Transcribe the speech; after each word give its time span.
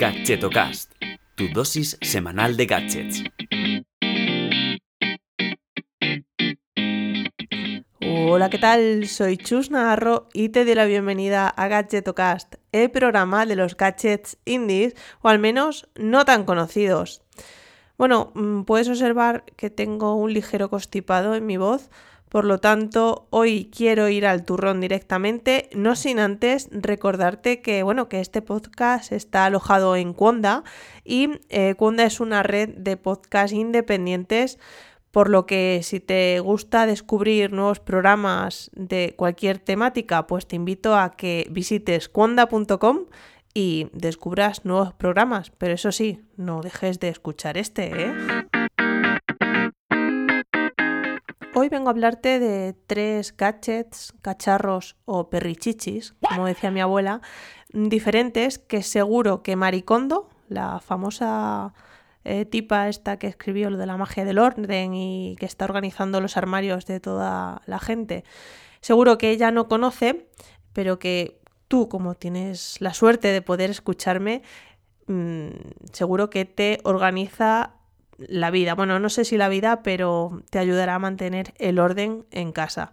Gadgetocast, 0.00 0.94
tu 1.34 1.48
dosis 1.52 1.98
semanal 2.00 2.56
de 2.56 2.64
gadgets. 2.64 3.22
Hola, 8.00 8.48
¿qué 8.48 8.56
tal? 8.56 9.06
Soy 9.08 9.36
Chus 9.36 9.70
Navarro 9.70 10.30
y 10.32 10.48
te 10.48 10.64
doy 10.64 10.74
la 10.74 10.86
bienvenida 10.86 11.48
a 11.48 11.68
Gadgetocast, 11.68 12.54
el 12.72 12.90
programa 12.90 13.44
de 13.44 13.56
los 13.56 13.76
gadgets 13.76 14.38
indies, 14.46 14.94
o 15.20 15.28
al 15.28 15.38
menos 15.38 15.86
no 15.96 16.24
tan 16.24 16.44
conocidos. 16.44 17.20
Bueno, 17.98 18.32
mm, 18.34 18.62
puedes 18.62 18.88
observar 18.88 19.44
que 19.58 19.68
tengo 19.68 20.14
un 20.14 20.32
ligero 20.32 20.70
constipado 20.70 21.34
en 21.34 21.44
mi 21.44 21.58
voz, 21.58 21.90
por 22.30 22.44
lo 22.44 22.58
tanto, 22.58 23.26
hoy 23.30 23.68
quiero 23.76 24.08
ir 24.08 24.24
al 24.24 24.44
turrón 24.44 24.80
directamente, 24.80 25.68
no 25.74 25.96
sin 25.96 26.20
antes 26.20 26.68
recordarte 26.70 27.60
que, 27.60 27.82
bueno, 27.82 28.08
que 28.08 28.20
este 28.20 28.40
podcast 28.40 29.10
está 29.10 29.46
alojado 29.46 29.96
en 29.96 30.14
Conda 30.14 30.62
y 31.04 31.40
eh, 31.48 31.74
es 31.98 32.20
una 32.20 32.44
red 32.44 32.68
de 32.68 32.96
podcasts 32.96 33.52
independientes, 33.52 34.60
por 35.10 35.28
lo 35.28 35.44
que 35.44 35.80
si 35.82 35.98
te 35.98 36.38
gusta 36.38 36.86
descubrir 36.86 37.52
nuevos 37.52 37.80
programas 37.80 38.70
de 38.74 39.14
cualquier 39.16 39.58
temática, 39.58 40.28
pues 40.28 40.46
te 40.46 40.54
invito 40.54 40.94
a 40.94 41.16
que 41.16 41.48
visites 41.50 42.08
cuonda.com 42.08 43.06
y 43.54 43.88
descubras 43.92 44.64
nuevos 44.64 44.94
programas, 44.94 45.50
pero 45.50 45.74
eso 45.74 45.90
sí, 45.90 46.20
no 46.36 46.60
dejes 46.60 47.00
de 47.00 47.08
escuchar 47.08 47.58
este, 47.58 47.90
¿eh? 47.92 48.14
Hoy 51.60 51.68
vengo 51.68 51.88
a 51.88 51.90
hablarte 51.90 52.38
de 52.38 52.72
tres 52.86 53.36
gadgets, 53.36 54.14
cacharros 54.22 54.96
o 55.04 55.28
perrichichis, 55.28 56.14
como 56.26 56.46
decía 56.46 56.70
mi 56.70 56.80
abuela, 56.80 57.20
diferentes 57.74 58.58
que 58.58 58.82
seguro 58.82 59.42
que 59.42 59.56
Maricondo, 59.56 60.30
la 60.48 60.80
famosa 60.80 61.74
eh, 62.24 62.46
tipa 62.46 62.88
esta 62.88 63.18
que 63.18 63.26
escribió 63.26 63.68
lo 63.68 63.76
de 63.76 63.84
la 63.84 63.98
magia 63.98 64.24
del 64.24 64.38
orden 64.38 64.94
y 64.94 65.36
que 65.38 65.44
está 65.44 65.66
organizando 65.66 66.22
los 66.22 66.38
armarios 66.38 66.86
de 66.86 66.98
toda 66.98 67.60
la 67.66 67.78
gente, 67.78 68.24
seguro 68.80 69.18
que 69.18 69.28
ella 69.28 69.50
no 69.50 69.68
conoce, 69.68 70.30
pero 70.72 70.98
que 70.98 71.42
tú, 71.68 71.90
como 71.90 72.14
tienes 72.14 72.80
la 72.80 72.94
suerte 72.94 73.28
de 73.28 73.42
poder 73.42 73.68
escucharme, 73.68 74.40
mm, 75.08 75.48
seguro 75.92 76.30
que 76.30 76.46
te 76.46 76.80
organiza 76.84 77.79
la 78.28 78.50
vida. 78.50 78.74
Bueno, 78.74 78.98
no 78.98 79.08
sé 79.08 79.24
si 79.24 79.36
la 79.36 79.48
vida, 79.48 79.82
pero 79.82 80.42
te 80.50 80.58
ayudará 80.58 80.94
a 80.94 80.98
mantener 80.98 81.54
el 81.58 81.78
orden 81.78 82.24
en 82.30 82.52
casa. 82.52 82.92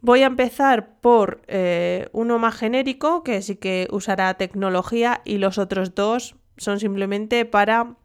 Voy 0.00 0.22
a 0.22 0.26
empezar 0.26 1.00
por 1.00 1.42
eh, 1.48 2.08
uno 2.12 2.38
más 2.38 2.54
genérico, 2.54 3.22
que 3.24 3.42
sí 3.42 3.56
que 3.56 3.88
usará 3.90 4.34
tecnología, 4.34 5.22
y 5.24 5.38
los 5.38 5.58
otros 5.58 5.94
dos 5.94 6.36
son 6.56 6.80
simplemente 6.80 7.44
para 7.44 7.96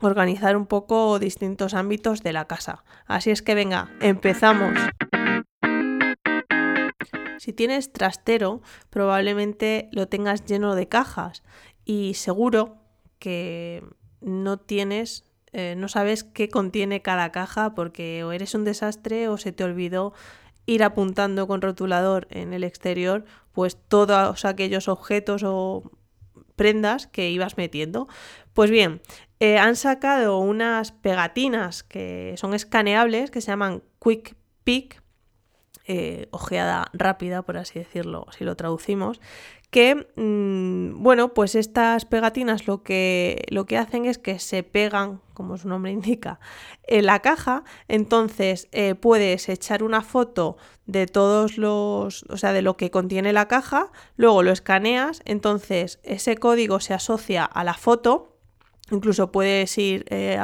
organizar 0.00 0.56
un 0.56 0.66
poco 0.66 1.18
distintos 1.18 1.74
ámbitos 1.74 2.22
de 2.22 2.32
la 2.32 2.46
casa. 2.46 2.84
Así 3.06 3.30
es 3.30 3.42
que 3.42 3.54
venga, 3.54 3.90
empezamos. 4.00 4.72
Si 7.38 7.52
tienes 7.52 7.92
trastero, 7.92 8.62
probablemente 8.90 9.88
lo 9.92 10.06
tengas 10.08 10.44
lleno 10.44 10.74
de 10.74 10.88
cajas 10.88 11.42
y 11.84 12.14
seguro 12.14 12.76
que 13.18 13.84
no 14.20 14.58
tienes 14.58 15.24
eh, 15.52 15.74
no 15.76 15.88
sabes 15.88 16.24
qué 16.24 16.48
contiene 16.48 17.02
cada 17.02 17.30
caja 17.32 17.74
porque 17.74 18.24
o 18.24 18.32
eres 18.32 18.54
un 18.54 18.64
desastre 18.64 19.28
o 19.28 19.36
se 19.36 19.52
te 19.52 19.64
olvidó 19.64 20.14
ir 20.66 20.82
apuntando 20.82 21.46
con 21.46 21.60
rotulador 21.60 22.26
en 22.30 22.52
el 22.52 22.64
exterior 22.64 23.24
pues 23.52 23.76
todos 23.76 24.44
aquellos 24.44 24.88
objetos 24.88 25.42
o 25.44 25.90
prendas 26.56 27.06
que 27.06 27.30
ibas 27.30 27.56
metiendo. 27.56 28.08
Pues 28.54 28.70
bien, 28.70 29.00
eh, 29.40 29.58
han 29.58 29.76
sacado 29.76 30.38
unas 30.38 30.92
pegatinas 30.92 31.82
que 31.82 32.34
son 32.36 32.54
escaneables 32.54 33.30
que 33.30 33.40
se 33.40 33.48
llaman 33.50 33.82
Quick 34.02 34.36
Pick, 34.64 35.01
eh, 35.86 36.28
ojeada 36.30 36.86
rápida, 36.92 37.42
por 37.42 37.56
así 37.56 37.78
decirlo, 37.78 38.26
si 38.36 38.44
lo 38.44 38.56
traducimos, 38.56 39.20
que, 39.72 40.06
mm, 40.16 41.02
bueno, 41.02 41.32
pues 41.32 41.54
estas 41.54 42.04
pegatinas 42.04 42.66
lo 42.66 42.82
que, 42.82 43.46
lo 43.48 43.64
que 43.64 43.78
hacen 43.78 44.04
es 44.04 44.18
que 44.18 44.38
se 44.38 44.62
pegan, 44.62 45.22
como 45.32 45.56
su 45.56 45.66
nombre 45.68 45.90
indica, 45.90 46.38
en 46.84 47.06
la 47.06 47.20
caja, 47.20 47.64
entonces 47.88 48.68
eh, 48.72 48.94
puedes 48.94 49.48
echar 49.48 49.82
una 49.82 50.02
foto 50.02 50.58
de 50.86 51.06
todos 51.06 51.56
los, 51.56 52.24
o 52.28 52.36
sea, 52.36 52.52
de 52.52 52.60
lo 52.60 52.76
que 52.76 52.90
contiene 52.90 53.32
la 53.32 53.48
caja, 53.48 53.90
luego 54.16 54.42
lo 54.42 54.52
escaneas, 54.52 55.22
entonces 55.24 56.00
ese 56.02 56.36
código 56.36 56.78
se 56.78 56.92
asocia 56.92 57.44
a 57.44 57.64
la 57.64 57.74
foto, 57.74 58.36
incluso 58.90 59.32
puedes 59.32 59.76
ir 59.78 60.04
eh, 60.10 60.38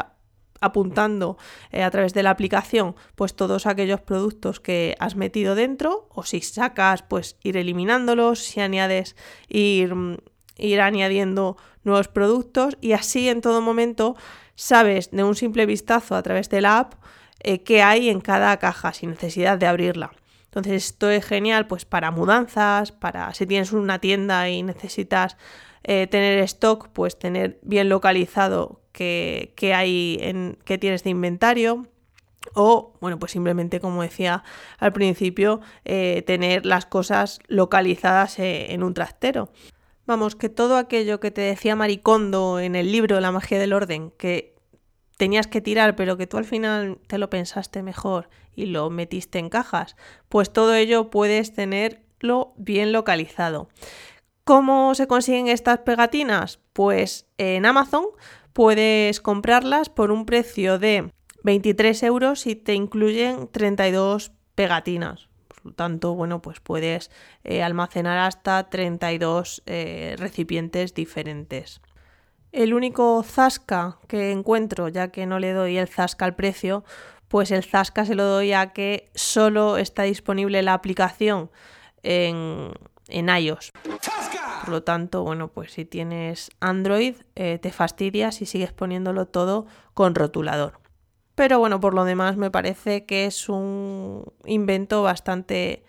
apuntando 0.60 1.38
eh, 1.70 1.82
a 1.82 1.90
través 1.90 2.14
de 2.14 2.22
la 2.22 2.30
aplicación 2.30 2.96
pues 3.14 3.34
todos 3.34 3.66
aquellos 3.66 4.00
productos 4.00 4.60
que 4.60 4.96
has 4.98 5.16
metido 5.16 5.54
dentro 5.54 6.08
o 6.10 6.24
si 6.24 6.40
sacas 6.40 7.02
pues 7.02 7.36
ir 7.42 7.56
eliminándolos, 7.56 8.40
si 8.40 8.60
añades 8.60 9.16
ir, 9.48 9.94
mm, 9.94 10.18
ir 10.58 10.80
añadiendo 10.80 11.56
nuevos 11.84 12.08
productos 12.08 12.76
y 12.80 12.92
así 12.92 13.28
en 13.28 13.40
todo 13.40 13.60
momento 13.60 14.16
sabes 14.54 15.10
de 15.10 15.24
un 15.24 15.34
simple 15.34 15.66
vistazo 15.66 16.16
a 16.16 16.22
través 16.22 16.48
de 16.48 16.60
la 16.60 16.78
app 16.78 16.94
eh, 17.40 17.62
qué 17.62 17.82
hay 17.82 18.08
en 18.08 18.20
cada 18.20 18.56
caja 18.56 18.92
sin 18.92 19.10
necesidad 19.10 19.58
de 19.58 19.66
abrirla. 19.66 20.10
Entonces 20.46 20.86
esto 20.86 21.10
es 21.10 21.24
genial 21.24 21.66
pues 21.66 21.84
para 21.84 22.10
mudanzas, 22.10 22.90
para 22.90 23.32
si 23.34 23.46
tienes 23.46 23.72
una 23.72 24.00
tienda 24.00 24.48
y 24.48 24.62
necesitas 24.62 25.36
eh, 25.84 26.06
tener 26.06 26.38
stock, 26.40 26.88
pues 26.88 27.18
tener 27.18 27.58
bien 27.62 27.88
localizado 27.88 28.80
qué, 28.98 29.74
hay 29.74 30.18
en 30.20 30.58
qué 30.64 30.78
tienes 30.78 31.04
de 31.04 31.10
inventario. 31.10 31.86
O, 32.54 32.94
bueno, 33.00 33.18
pues 33.18 33.32
simplemente, 33.32 33.78
como 33.80 34.02
decía 34.02 34.42
al 34.78 34.92
principio, 34.92 35.60
eh, 35.84 36.22
tener 36.26 36.64
las 36.64 36.86
cosas 36.86 37.40
localizadas 37.46 38.38
eh, 38.38 38.72
en 38.72 38.82
un 38.82 38.94
trastero. 38.94 39.50
Vamos, 40.06 40.34
que 40.34 40.48
todo 40.48 40.76
aquello 40.76 41.20
que 41.20 41.30
te 41.30 41.42
decía 41.42 41.76
Maricondo 41.76 42.58
en 42.58 42.74
el 42.74 42.90
libro 42.90 43.20
La 43.20 43.32
magia 43.32 43.58
del 43.58 43.74
orden, 43.74 44.10
que 44.16 44.54
tenías 45.18 45.46
que 45.46 45.60
tirar, 45.60 45.96
pero 45.96 46.16
que 46.16 46.26
tú 46.26 46.38
al 46.38 46.46
final 46.46 46.98
te 47.06 47.18
lo 47.18 47.28
pensaste 47.28 47.82
mejor 47.82 48.30
y 48.54 48.66
lo 48.66 48.88
metiste 48.88 49.38
en 49.38 49.50
cajas, 49.50 49.96
pues 50.28 50.50
todo 50.52 50.74
ello 50.74 51.10
puedes 51.10 51.52
tenerlo 51.52 52.54
bien 52.56 52.92
localizado. 52.92 53.68
¿Cómo 54.48 54.94
se 54.94 55.06
consiguen 55.06 55.48
estas 55.48 55.80
pegatinas? 55.80 56.58
Pues 56.72 57.26
en 57.36 57.66
Amazon 57.66 58.06
puedes 58.54 59.20
comprarlas 59.20 59.90
por 59.90 60.10
un 60.10 60.24
precio 60.24 60.78
de 60.78 61.12
23 61.42 62.02
euros 62.04 62.46
y 62.46 62.56
te 62.56 62.72
incluyen 62.72 63.48
32 63.48 64.32
pegatinas. 64.54 65.28
Por 65.48 65.66
lo 65.66 65.72
tanto, 65.72 66.14
bueno, 66.14 66.40
pues 66.40 66.60
puedes 66.60 67.10
eh, 67.44 67.62
almacenar 67.62 68.16
hasta 68.20 68.70
32 68.70 69.64
eh, 69.66 70.16
recipientes 70.18 70.94
diferentes. 70.94 71.82
El 72.50 72.72
único 72.72 73.22
Zasca 73.22 73.98
que 74.06 74.32
encuentro, 74.32 74.88
ya 74.88 75.08
que 75.08 75.26
no 75.26 75.40
le 75.40 75.52
doy 75.52 75.76
el 75.76 75.88
Zasca 75.88 76.24
al 76.24 76.36
precio, 76.36 76.84
pues 77.28 77.50
el 77.50 77.64
Zasca 77.64 78.06
se 78.06 78.14
lo 78.14 78.24
doy 78.24 78.54
a 78.54 78.72
que 78.72 79.10
solo 79.14 79.76
está 79.76 80.04
disponible 80.04 80.62
la 80.62 80.72
aplicación 80.72 81.50
en, 82.02 82.72
en 83.08 83.28
iOS. 83.28 83.72
Por 84.68 84.74
lo 84.74 84.82
tanto, 84.82 85.22
bueno, 85.22 85.48
pues 85.48 85.72
si 85.72 85.86
tienes 85.86 86.50
Android, 86.60 87.14
eh, 87.36 87.58
te 87.58 87.72
fastidias 87.72 88.42
y 88.42 88.44
sigues 88.44 88.70
poniéndolo 88.70 89.24
todo 89.24 89.64
con 89.94 90.14
rotulador. 90.14 90.78
Pero 91.34 91.58
bueno, 91.58 91.80
por 91.80 91.94
lo 91.94 92.04
demás 92.04 92.36
me 92.36 92.50
parece 92.50 93.06
que 93.06 93.24
es 93.24 93.48
un 93.48 94.30
invento 94.44 95.02
bastante 95.02 95.84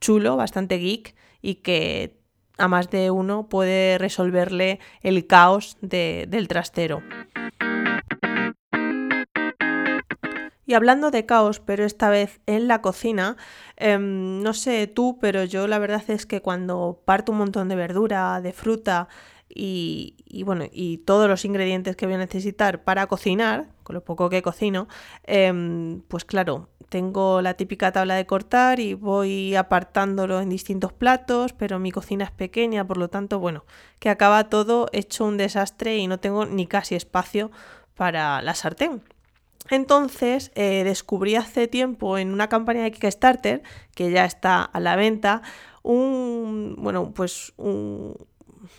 chulo, 0.00 0.36
bastante 0.36 0.78
geek 0.78 1.16
y 1.40 1.56
que 1.56 2.16
a 2.58 2.68
más 2.68 2.90
de 2.90 3.10
uno 3.10 3.48
puede 3.48 3.98
resolverle 3.98 4.78
el 5.00 5.26
caos 5.26 5.76
del 5.80 6.46
trastero. 6.46 7.02
Y 10.64 10.74
hablando 10.74 11.10
de 11.10 11.26
caos, 11.26 11.60
pero 11.60 11.84
esta 11.84 12.08
vez 12.08 12.40
en 12.46 12.68
la 12.68 12.80
cocina, 12.82 13.36
em, 13.76 14.40
no 14.42 14.54
sé 14.54 14.86
tú, 14.86 15.18
pero 15.20 15.44
yo 15.44 15.66
la 15.66 15.78
verdad 15.78 16.02
es 16.08 16.24
que 16.24 16.40
cuando 16.40 17.02
parto 17.04 17.32
un 17.32 17.38
montón 17.38 17.68
de 17.68 17.74
verdura, 17.76 18.40
de 18.40 18.52
fruta 18.52 19.08
y, 19.54 20.42
bueno, 20.44 20.64
y 20.72 20.98
todos 20.98 21.28
los 21.28 21.44
ingredientes 21.44 21.96
que 21.96 22.06
voy 22.06 22.14
a 22.14 22.18
necesitar 22.18 22.84
para 22.84 23.06
cocinar, 23.06 23.66
con 23.82 23.94
lo 23.94 24.04
poco 24.04 24.30
que 24.30 24.40
cocino, 24.40 24.88
em, 25.24 26.02
pues 26.08 26.24
claro, 26.24 26.68
tengo 26.88 27.42
la 27.42 27.54
típica 27.54 27.92
tabla 27.92 28.14
de 28.14 28.26
cortar 28.26 28.80
y 28.80 28.94
voy 28.94 29.54
apartándolo 29.56 30.40
en 30.40 30.48
distintos 30.48 30.92
platos, 30.92 31.52
pero 31.52 31.78
mi 31.78 31.90
cocina 31.90 32.24
es 32.24 32.30
pequeña, 32.30 32.86
por 32.86 32.98
lo 32.98 33.08
tanto, 33.08 33.38
bueno, 33.40 33.64
que 33.98 34.10
acaba 34.10 34.48
todo 34.48 34.88
hecho 34.92 35.24
un 35.24 35.36
desastre 35.38 35.96
y 35.98 36.06
no 36.06 36.18
tengo 36.20 36.46
ni 36.46 36.66
casi 36.66 36.94
espacio 36.94 37.50
para 37.94 38.40
la 38.42 38.54
sartén. 38.54 39.02
Entonces 39.70 40.50
eh, 40.54 40.82
descubrí 40.84 41.36
hace 41.36 41.68
tiempo 41.68 42.18
en 42.18 42.32
una 42.32 42.48
campaña 42.48 42.82
de 42.82 42.92
Kickstarter, 42.92 43.62
que 43.94 44.10
ya 44.10 44.24
está 44.24 44.62
a 44.62 44.80
la 44.80 44.96
venta, 44.96 45.42
un, 45.82 46.76
bueno, 46.78 47.12
pues 47.14 47.52
un, 47.56 48.16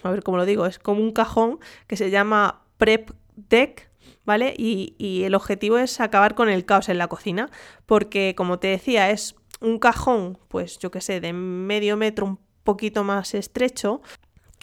a 0.04 0.12
ver 0.12 0.24
cómo 0.24 0.38
lo 0.38 0.46
digo, 0.46 0.66
es 0.66 0.80
como 0.80 1.02
un 1.02 1.12
cajón 1.12 1.60
que 1.88 1.98
se 1.98 2.10
llama 2.10 2.64
Prep 2.78 3.12
Deck, 3.36 3.90
¿vale? 4.26 4.54
Y, 4.58 4.96
y 4.98 5.24
el 5.24 5.36
objetivo 5.36 5.78
es 5.78 6.00
acabar 6.00 6.36
con 6.36 6.50
el 6.50 6.66
caos 6.66 6.90
en 6.90 6.98
la 6.98 7.08
cocina, 7.08 7.50
porque 7.86 8.36
como 8.36 8.60
te 8.60 8.68
decía, 8.68 9.10
es 9.10 9.36
un 9.62 9.80
cajón, 9.80 10.38
pues 10.50 10.78
yo 10.80 10.92
que 10.92 11.02
sé, 11.02 11.20
de 11.22 11.34
medio 11.34 11.98
metro, 11.98 12.26
un 12.26 12.40
poquito 12.64 13.04
más 13.04 13.34
estrecho, 13.34 14.02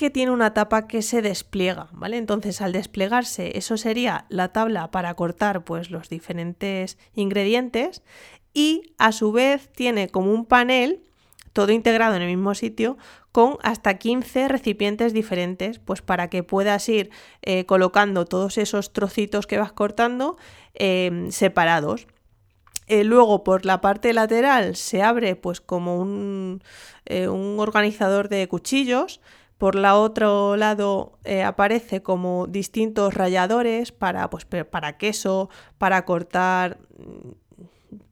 que 0.00 0.08
tiene 0.08 0.32
una 0.32 0.54
tapa 0.54 0.86
que 0.86 1.02
se 1.02 1.20
despliega, 1.20 1.88
¿vale? 1.92 2.16
Entonces, 2.16 2.62
al 2.62 2.72
desplegarse, 2.72 3.58
eso 3.58 3.76
sería 3.76 4.24
la 4.30 4.48
tabla 4.48 4.90
para 4.90 5.12
cortar 5.12 5.62
pues 5.62 5.90
los 5.90 6.08
diferentes 6.08 6.96
ingredientes 7.12 8.02
y 8.54 8.94
a 8.96 9.12
su 9.12 9.30
vez 9.30 9.68
tiene 9.68 10.08
como 10.08 10.32
un 10.32 10.46
panel 10.46 11.02
todo 11.52 11.70
integrado 11.72 12.16
en 12.16 12.22
el 12.22 12.28
mismo 12.28 12.54
sitio 12.54 12.96
con 13.30 13.58
hasta 13.62 13.98
15 13.98 14.48
recipientes 14.48 15.12
diferentes, 15.12 15.78
pues 15.78 16.00
para 16.00 16.30
que 16.30 16.42
puedas 16.42 16.88
ir 16.88 17.10
eh, 17.42 17.66
colocando 17.66 18.24
todos 18.24 18.56
esos 18.56 18.94
trocitos 18.94 19.46
que 19.46 19.58
vas 19.58 19.72
cortando 19.72 20.38
em, 20.72 21.30
separados. 21.30 22.06
Eh, 22.86 23.04
luego 23.04 23.44
por 23.44 23.66
la 23.66 23.82
parte 23.82 24.14
lateral 24.14 24.76
se 24.76 25.02
abre 25.02 25.36
pues 25.36 25.60
como 25.60 25.98
un, 25.98 26.62
eh, 27.04 27.28
un 27.28 27.60
organizador 27.60 28.30
de 28.30 28.48
cuchillos. 28.48 29.20
Por 29.60 29.76
el 29.76 29.84
otro 29.84 30.56
lado 30.56 31.18
aparece 31.44 32.02
como 32.02 32.46
distintos 32.46 33.12
ralladores 33.12 33.92
para, 33.92 34.30
pues, 34.30 34.46
para 34.46 34.96
queso, 34.96 35.50
para 35.76 36.06
cortar 36.06 36.78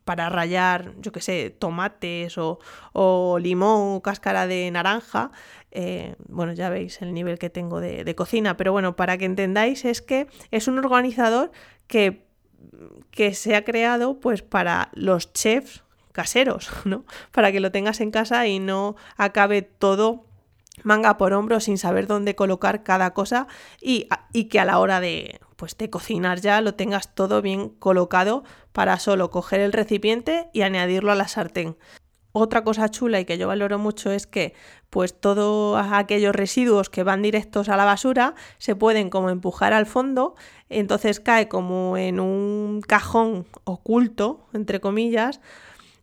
para 0.08 0.30
rallar, 0.30 0.94
yo 1.00 1.12
qué 1.12 1.20
sé, 1.20 1.50
tomates 1.50 2.36
o, 2.38 3.38
limón 3.38 3.96
o 3.96 4.00
cáscara 4.00 4.46
de 4.46 4.70
naranja. 4.70 5.30
Eh, 5.70 6.16
bueno, 6.28 6.54
ya 6.54 6.70
veis 6.70 7.02
el 7.02 7.12
nivel 7.12 7.38
que 7.38 7.50
tengo 7.50 7.78
de, 7.78 8.14
cocina, 8.14 8.56
pero 8.56 8.72
bueno, 8.72 8.96
para 8.96 9.18
que 9.18 9.26
entendáis 9.26 9.84
es 9.84 10.00
que 10.00 10.26
es 10.50 10.66
un 10.66 10.78
organizador 10.78 11.50
que, 11.88 12.24
que 13.10 13.34
se 13.34 13.54
ha 13.54 13.64
creado 13.64 14.18
pues 14.18 14.40
para 14.40 14.88
los 14.94 15.32
chefs 15.34 15.84
caseros, 16.12 16.70
¿no? 16.86 17.04
Para 17.30 17.52
que 17.52 17.60
lo 17.60 17.70
tengas 17.70 18.00
en 18.00 18.10
casa 18.10 18.46
y 18.46 18.60
no 18.60 18.96
acabe 19.18 19.60
todo 19.60 20.24
manga 20.82 21.16
por 21.16 21.32
hombro 21.32 21.60
sin 21.60 21.78
saber 21.78 22.06
dónde 22.06 22.34
colocar 22.34 22.82
cada 22.82 23.14
cosa 23.14 23.46
y, 23.80 24.08
y 24.32 24.44
que 24.44 24.60
a 24.60 24.64
la 24.64 24.78
hora 24.78 25.00
de, 25.00 25.40
pues 25.56 25.76
de 25.76 25.90
cocinar 25.90 26.40
ya 26.40 26.60
lo 26.60 26.74
tengas 26.74 27.14
todo 27.14 27.42
bien 27.42 27.68
colocado 27.68 28.44
para 28.72 28.98
solo 28.98 29.30
coger 29.30 29.60
el 29.60 29.72
recipiente 29.72 30.48
y 30.52 30.62
añadirlo 30.62 31.12
a 31.12 31.16
la 31.16 31.28
sartén. 31.28 31.76
Otra 32.32 32.62
cosa 32.62 32.88
chula 32.90 33.18
y 33.18 33.24
que 33.24 33.38
yo 33.38 33.48
valoro 33.48 33.78
mucho 33.78 34.12
es 34.12 34.28
que 34.28 34.54
pues 34.90 35.18
todos 35.18 35.84
aquellos 35.92 36.34
residuos 36.34 36.90
que 36.90 37.02
van 37.02 37.22
directos 37.22 37.68
a 37.68 37.76
la 37.76 37.84
basura 37.84 38.34
se 38.58 38.76
pueden 38.76 39.10
como 39.10 39.30
empujar 39.30 39.72
al 39.72 39.86
fondo, 39.86 40.36
entonces 40.68 41.18
cae 41.18 41.48
como 41.48 41.96
en 41.96 42.20
un 42.20 42.80
cajón 42.86 43.46
oculto, 43.64 44.46
entre 44.52 44.80
comillas, 44.80 45.40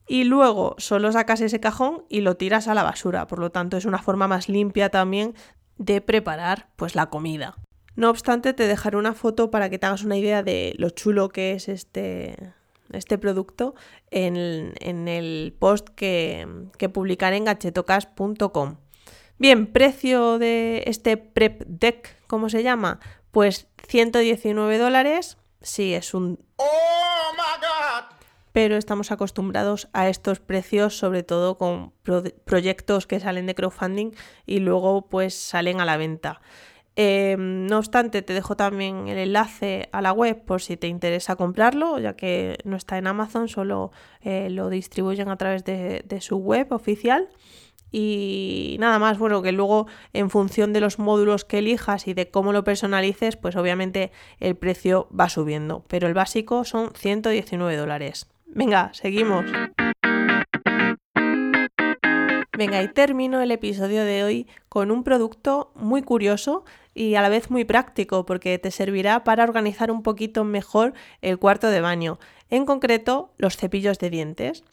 y 0.07 0.23
luego 0.23 0.75
solo 0.77 1.11
sacas 1.11 1.41
ese 1.41 1.59
cajón 1.59 2.05
y 2.09 2.21
lo 2.21 2.37
tiras 2.37 2.67
a 2.67 2.73
la 2.73 2.83
basura, 2.83 3.27
por 3.27 3.39
lo 3.39 3.51
tanto 3.51 3.77
es 3.77 3.85
una 3.85 3.99
forma 3.99 4.27
más 4.27 4.49
limpia 4.49 4.89
también 4.89 5.35
de 5.77 6.01
preparar 6.01 6.69
pues 6.75 6.95
la 6.95 7.07
comida. 7.07 7.55
No 7.95 8.09
obstante, 8.09 8.53
te 8.53 8.67
dejaré 8.67 8.97
una 8.97 9.13
foto 9.13 9.51
para 9.51 9.69
que 9.69 9.79
te 9.79 9.85
hagas 9.85 10.03
una 10.03 10.17
idea 10.17 10.43
de 10.43 10.73
lo 10.77 10.89
chulo 10.89 11.29
que 11.29 11.53
es 11.53 11.69
este, 11.69 12.53
este 12.91 13.17
producto 13.17 13.73
en, 14.11 14.73
el 15.07 15.55
post 15.57 15.89
que, 15.89 16.47
que 16.77 16.89
publicaré 16.89 17.37
en 17.37 17.45
gachetocas.com. 17.45 18.77
Bien, 19.37 19.67
precio 19.67 20.39
de 20.39 20.83
este 20.87 21.17
Prep 21.17 21.63
Deck, 21.67 22.17
¿cómo 22.27 22.49
se 22.49 22.63
llama? 22.63 22.99
Pues 23.31 23.67
119 23.87 24.77
dólares. 24.77 25.37
Sí, 25.61 25.93
es 25.93 26.13
un... 26.13 26.39
¡Oh, 26.57 26.63
my! 27.33 27.74
Pero 28.55 28.77
estamos 28.77 29.11
acostumbrados 29.11 29.89
a 29.91 30.07
estos 30.07 30.39
precios, 30.39 30.97
sobre 30.97 31.23
todo 31.23 31.57
con 31.57 31.91
proyectos 32.45 33.05
que 33.05 33.19
salen 33.19 33.47
de 33.47 33.53
crowdfunding 33.53 34.11
y 34.45 34.59
luego 34.59 35.09
pues 35.09 35.35
salen 35.35 35.81
a 35.81 35.85
la 35.85 35.97
venta. 35.97 36.39
Em, 36.95 37.67
no 37.67 37.79
obstante, 37.79 38.21
te 38.21 38.31
dejo 38.31 38.55
también 38.55 39.09
el 39.09 39.17
enlace 39.17 39.89
a 39.91 40.01
la 40.01 40.13
web 40.13 40.45
por 40.45 40.61
si 40.61 40.77
te 40.77 40.87
interesa 40.87 41.35
comprarlo, 41.35 41.99
ya 41.99 42.15
que 42.15 42.57
no 42.63 42.77
está 42.77 42.97
en 42.97 43.07
Amazon, 43.07 43.49
solo 43.49 43.91
eh, 44.21 44.49
lo 44.49 44.69
distribuyen 44.69 45.27
a 45.27 45.35
través 45.35 45.65
de, 45.65 46.17
su 46.21 46.37
web 46.37 46.71
oficial. 46.71 47.27
Y 47.91 48.77
nada 48.79 48.99
más, 48.99 49.17
bueno, 49.17 49.41
que 49.41 49.51
luego 49.51 49.87
en 50.13 50.29
función 50.29 50.71
de 50.71 50.79
los 50.79 50.97
módulos 50.97 51.43
que 51.43 51.57
elijas 51.57 52.07
y 52.07 52.13
de 52.13 52.31
cómo 52.31 52.53
lo 52.53 52.63
personalices, 52.63 53.35
pues 53.35 53.57
obviamente 53.57 54.13
el 54.39 54.55
precio 54.55 55.09
va 55.11 55.27
subiendo. 55.27 55.83
Pero 55.89 56.07
el 56.07 56.13
básico 56.13 56.63
son 56.63 56.93
119 56.95 57.75
dólares. 57.75 58.29
Venga, 58.45 58.93
seguimos. 58.93 59.45
Venga, 62.57 62.81
y 62.81 62.87
termino 62.87 63.41
el 63.41 63.51
episodio 63.51 64.05
de 64.05 64.23
hoy 64.23 64.47
con 64.69 64.89
un 64.89 65.03
producto 65.03 65.71
muy 65.75 66.03
curioso 66.03 66.63
y 66.93 67.15
a 67.15 67.21
la 67.21 67.27
vez 67.27 67.51
muy 67.51 67.65
práctico 67.65 68.25
porque 68.25 68.57
te 68.59 68.71
servirá 68.71 69.25
para 69.25 69.43
organizar 69.43 69.91
un 69.91 70.03
poquito 70.03 70.45
mejor 70.45 70.93
el 71.21 71.37
cuarto 71.37 71.67
de 71.69 71.81
baño, 71.81 72.17
en 72.49 72.65
concreto 72.65 73.33
los 73.37 73.57
cepillos 73.57 73.99
de 73.99 74.09
dientes. 74.09 74.63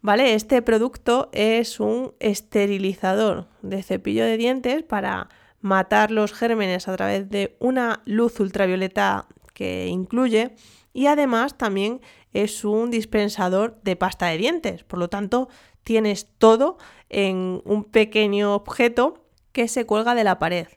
¿Vale? 0.00 0.34
Este 0.34 0.62
producto 0.62 1.28
es 1.32 1.80
un 1.80 2.12
esterilizador 2.20 3.46
de 3.62 3.82
cepillo 3.82 4.24
de 4.24 4.36
dientes 4.36 4.82
para 4.82 5.28
matar 5.60 6.10
los 6.10 6.32
gérmenes 6.32 6.88
a 6.88 6.96
través 6.96 7.30
de 7.30 7.56
una 7.58 8.00
luz 8.04 8.38
ultravioleta 8.38 9.26
que 9.58 9.88
incluye 9.88 10.54
y 10.92 11.06
además 11.06 11.58
también 11.58 12.00
es 12.32 12.64
un 12.64 12.92
dispensador 12.92 13.80
de 13.82 13.96
pasta 13.96 14.26
de 14.26 14.38
dientes. 14.38 14.84
Por 14.84 15.00
lo 15.00 15.08
tanto, 15.08 15.48
tienes 15.82 16.28
todo 16.38 16.78
en 17.08 17.60
un 17.64 17.82
pequeño 17.82 18.54
objeto 18.54 19.24
que 19.50 19.66
se 19.66 19.84
cuelga 19.84 20.14
de 20.14 20.22
la 20.22 20.38
pared. 20.38 20.68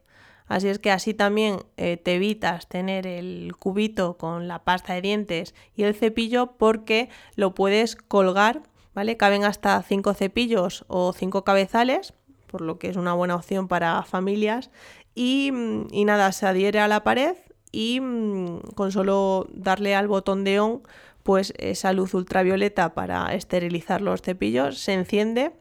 Así 0.48 0.68
es 0.68 0.80
que 0.80 0.90
así 0.90 1.14
también 1.14 1.60
eh, 1.78 1.98
te 1.98 2.16
evitas 2.16 2.68
tener 2.68 3.06
el 3.06 3.56
cubito 3.56 4.18
con 4.18 4.48
la 4.48 4.64
pasta 4.64 4.96
de 4.96 5.02
dientes 5.02 5.54
y 5.76 5.84
el 5.84 5.94
cepillo 5.94 6.54
porque 6.58 7.10
lo 7.36 7.54
puedes 7.54 7.96
colgar, 7.96 8.64
¿vale? 8.96 9.16
Caben 9.16 9.46
hasta 9.46 9.80
5 9.84 10.16
cepillos 10.16 10.86
o 10.88 11.14
5 11.14 11.44
cabezales, 11.44 12.16
por 12.48 12.62
lo 12.62 12.80
que 12.80 12.90
es 12.90 12.98
una 12.98 13.14
buena 13.14 13.36
opción 13.36 13.68
para 13.68 14.02
familias. 14.02 14.72
Y, 15.14 15.52
y 15.92 16.06
nada, 16.06 16.32
se 16.32 16.48
adhiere 16.48 16.80
a 16.80 16.88
la 16.88 17.04
pared 17.04 17.36
y 17.72 18.00
mm, 18.00 18.62
con 18.76 18.92
solo 18.92 19.48
darle 19.54 19.96
al 19.96 20.08
botón 20.08 20.44
de 20.44 20.60
on 20.60 20.84
pues 21.24 21.54
esa 21.58 21.94
luz 21.94 22.14
ultravioleta 22.14 22.94
para 22.94 23.34
esterilizar 23.34 24.02
los 24.02 24.22
cepillos 24.22 24.80
se 24.80 24.94
enciende 24.94 25.52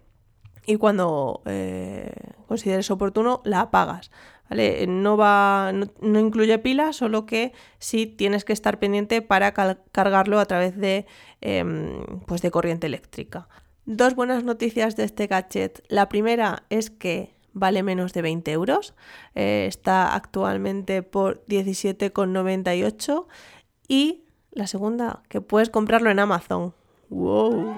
y 0.66 0.76
cuando 0.76 1.42
eh, 1.46 2.12
consideres 2.46 2.90
oportuno 2.90 3.42
la 3.44 3.60
apagas. 3.60 4.10
¿vale? 4.48 4.86
No, 4.86 5.16
va, 5.16 5.72
no, 5.72 6.18
incluye 6.18 6.58
pila, 6.58 6.92
solo 6.92 7.26
que 7.26 7.52
sí 7.78 8.06
tienes 8.06 8.44
que 8.44 8.52
estar 8.52 8.78
pendiente 8.78 9.22
para 9.22 9.52
cargarlo 9.52 10.38
a 10.38 10.46
través 10.46 10.76
de, 10.76 11.06
em, 11.40 12.04
pues 12.26 12.42
de 12.42 12.50
corriente 12.50 12.86
eléctrica. 12.86 13.48
Dos 13.86 14.14
buenas 14.14 14.44
noticias 14.44 14.96
de 14.96 15.04
este 15.04 15.26
gadget. 15.26 15.82
La 15.88 16.08
primera 16.08 16.64
es 16.68 16.90
que 16.90 17.34
vale 17.52 17.82
menos 17.82 18.12
de 18.12 18.22
20 18.22 18.52
euros. 18.52 18.94
Eh, 19.34 19.66
está 19.68 20.14
actualmente 20.14 21.02
por 21.02 21.44
17,98 21.46 23.26
y 23.88 24.24
la 24.52 24.66
segunda, 24.66 25.22
que 25.28 25.40
puedes 25.40 25.70
comprarlo 25.70 26.10
en 26.10 26.18
Amazon. 26.18 26.74
¡Wow! 27.08 27.76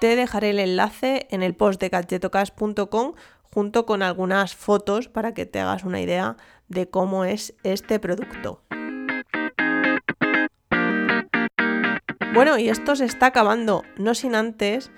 Te 0.00 0.16
dejaré 0.16 0.50
el 0.50 0.60
enlace 0.60 1.26
en 1.30 1.42
el 1.42 1.54
post 1.54 1.80
de 1.80 1.90
gadgetocast.com 1.90 3.12
junto 3.42 3.84
con 3.84 4.02
algunas 4.02 4.54
fotos 4.54 5.08
para 5.08 5.34
que 5.34 5.44
te 5.44 5.60
hagas 5.60 5.84
una 5.84 6.00
idea 6.00 6.36
de 6.68 6.88
cómo 6.88 7.24
es 7.24 7.54
este 7.64 7.98
producto. 7.98 8.62
Bueno, 12.32 12.56
y 12.58 12.68
esto 12.68 12.96
se 12.96 13.04
está 13.04 13.26
acabando, 13.26 13.82
no 13.96 14.14
sin 14.14 14.36
antes 14.36 14.90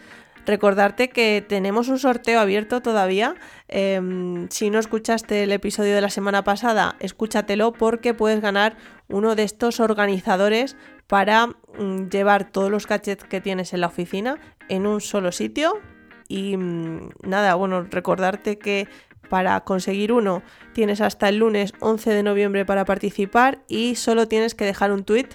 Recordarte 0.44 1.08
que 1.08 1.44
tenemos 1.46 1.88
un 1.88 1.98
sorteo 1.98 2.40
abierto 2.40 2.82
todavía. 2.82 3.34
Em, 3.68 4.48
si 4.50 4.70
no 4.70 4.80
escuchaste 4.80 5.44
el 5.44 5.52
episodio 5.52 5.94
de 5.94 6.00
la 6.00 6.10
semana 6.10 6.42
pasada, 6.42 6.96
escúchatelo 6.98 7.72
porque 7.72 8.12
puedes 8.12 8.40
ganar 8.40 8.76
uno 9.08 9.36
de 9.36 9.44
estos 9.44 9.78
organizadores 9.78 10.76
para 11.06 11.46
mm, 11.46 12.08
llevar 12.10 12.50
todos 12.50 12.70
los 12.70 12.86
gadgets 12.86 13.24
que 13.24 13.40
tienes 13.40 13.72
en 13.72 13.82
la 13.82 13.86
oficina 13.86 14.38
en 14.68 14.86
un 14.86 15.00
solo 15.00 15.30
sitio. 15.30 15.80
Y 16.28 16.56
mm, 16.56 17.10
nada, 17.22 17.54
bueno, 17.54 17.84
recordarte 17.84 18.58
que 18.58 18.88
para 19.28 19.60
conseguir 19.60 20.12
uno 20.12 20.42
tienes 20.72 21.00
hasta 21.00 21.28
el 21.28 21.38
lunes 21.38 21.72
11 21.78 22.10
de 22.10 22.22
noviembre 22.22 22.66
para 22.66 22.84
participar 22.84 23.60
y 23.68 23.94
solo 23.94 24.26
tienes 24.26 24.54
que 24.54 24.64
dejar 24.64 24.92
un 24.92 25.04
tweet 25.04 25.28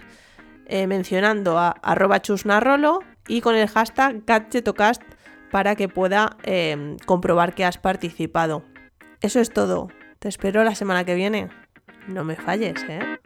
eh, 0.68 0.86
mencionando 0.86 1.58
a 1.58 1.70
arroba 1.70 2.22
chusnarrolo 2.22 3.00
y 3.28 3.42
con 3.42 3.56
el 3.56 3.68
hashtag 3.68 4.24
gadgetocast 4.26 5.02
para 5.52 5.76
que 5.76 5.88
pueda 5.88 6.38
em, 6.44 6.98
comprobar 7.06 7.56
que 7.56 7.66
has 7.66 7.78
participado. 7.78 8.64
Eso 9.22 9.40
es 9.40 9.52
todo. 9.52 9.90
Te 10.20 10.30
espero 10.30 10.64
la 10.64 10.76
semana 10.76 11.04
que 11.06 11.16
viene. 11.16 11.50
No 12.08 12.24
me 12.24 12.36
falles, 12.36 12.84
¿eh? 12.90 13.18